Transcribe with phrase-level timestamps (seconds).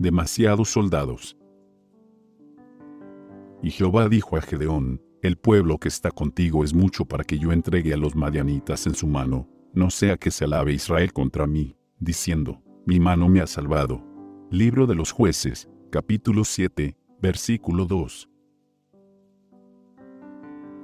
[0.00, 1.36] demasiados soldados.
[3.62, 7.52] Y Jehová dijo a Gedeón, el pueblo que está contigo es mucho para que yo
[7.52, 11.76] entregue a los madianitas en su mano, no sea que se alabe Israel contra mí,
[11.98, 14.02] diciendo, mi mano me ha salvado.
[14.50, 18.30] Libro de los jueces, capítulo 7, versículo 2.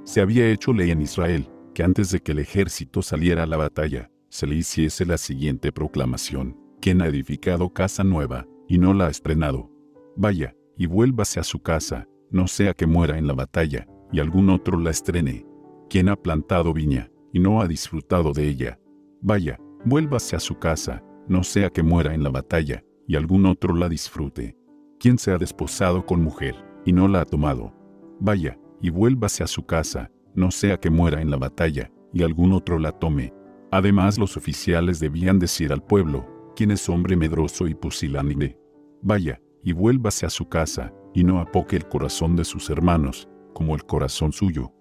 [0.04, 3.56] Se había hecho ley en Israel, que antes de que el ejército saliera a la
[3.56, 9.06] batalla, se le hiciese la siguiente proclamación, quien ha edificado casa nueva, y no la
[9.06, 9.70] ha estrenado,
[10.16, 14.50] vaya, y vuélvase a su casa, no sea que muera en la batalla, y algún
[14.50, 15.46] otro la estrene.
[15.88, 18.78] Quien ha plantado viña, y no ha disfrutado de ella,
[19.20, 23.74] vaya, vuélvase a su casa, no sea que muera en la batalla, y algún otro
[23.74, 24.56] la disfrute.
[24.98, 27.72] Quien se ha desposado con mujer, y no la ha tomado,
[28.20, 32.52] vaya, y vuélvase a su casa, no sea que muera en la batalla, y algún
[32.52, 33.32] otro la tome.
[33.70, 38.58] Además los oficiales debían decir al pueblo, quien es hombre medroso y pusilánime,
[39.02, 43.74] vaya, y vuélvase a su casa, y no apoque el corazón de sus hermanos, como
[43.74, 44.72] el corazón suyo.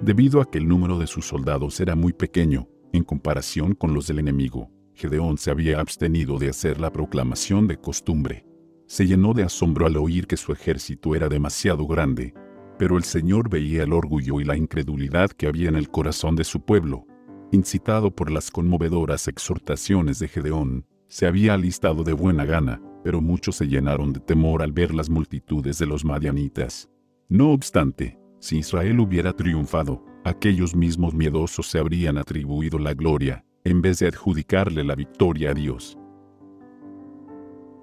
[0.00, 4.06] Debido a que el número de sus soldados era muy pequeño, en comparación con los
[4.06, 8.46] del enemigo, Gedeón se había abstenido de hacer la proclamación de costumbre.
[8.86, 12.34] Se llenó de asombro al oír que su ejército era demasiado grande,
[12.78, 16.44] pero el Señor veía el orgullo y la incredulidad que había en el corazón de
[16.44, 17.06] su pueblo.
[17.52, 23.56] Incitado por las conmovedoras exhortaciones de Gedeón, se había alistado de buena gana, pero muchos
[23.56, 26.88] se llenaron de temor al ver las multitudes de los madianitas.
[27.28, 33.82] No obstante, si Israel hubiera triunfado, aquellos mismos miedosos se habrían atribuido la gloria, en
[33.82, 35.98] vez de adjudicarle la victoria a Dios.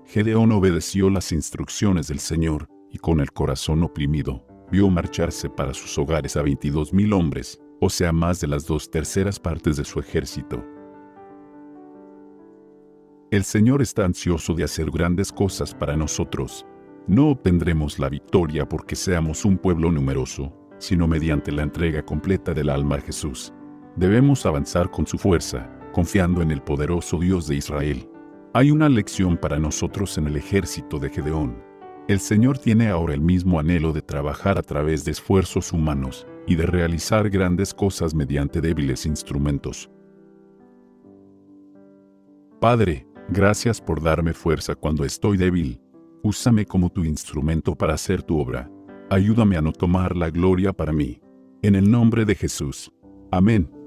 [0.06, 5.96] Gedeón obedeció las instrucciones del Señor, y con el corazón oprimido, vio marcharse para sus
[6.00, 10.00] hogares a veintidós mil hombres, o sea más de las dos terceras partes de su
[10.00, 10.64] ejército.
[13.32, 16.66] El Señor está ansioso de hacer grandes cosas para nosotros.
[17.08, 22.70] No obtendremos la victoria porque seamos un pueblo numeroso, sino mediante la entrega completa del
[22.70, 23.54] alma a Jesús.
[23.96, 28.10] Debemos avanzar con su fuerza, confiando en el poderoso Dios de Israel.
[28.54, 31.64] Hay una lección para nosotros en el ejército de Gedeón.
[32.08, 36.56] El Señor tiene ahora el mismo anhelo de trabajar a través de esfuerzos humanos y
[36.56, 39.90] de realizar grandes cosas mediante débiles instrumentos.
[42.60, 45.80] Padre, Gracias por darme fuerza cuando estoy débil.
[46.24, 48.72] Úsame como tu instrumento para hacer tu obra.
[49.12, 51.22] Ayúdame a no tomar la gloria para mí.
[51.62, 52.92] En el nombre de Jesús.
[53.32, 53.79] Amén.